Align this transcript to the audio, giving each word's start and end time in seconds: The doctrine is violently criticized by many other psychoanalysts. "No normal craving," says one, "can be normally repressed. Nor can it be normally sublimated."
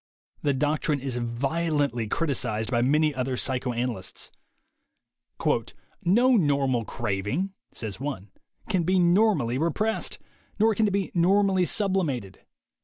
The 0.41 0.55
doctrine 0.55 0.99
is 0.99 1.17
violently 1.17 2.07
criticized 2.07 2.71
by 2.71 2.81
many 2.81 3.13
other 3.13 3.37
psychoanalysts. 3.37 4.31
"No 6.03 6.35
normal 6.35 6.85
craving," 6.85 7.53
says 7.71 7.99
one, 7.99 8.31
"can 8.67 8.81
be 8.81 8.97
normally 8.97 9.59
repressed. 9.59 10.17
Nor 10.57 10.73
can 10.73 10.87
it 10.87 10.91
be 10.91 11.11
normally 11.13 11.65
sublimated." 11.65 12.39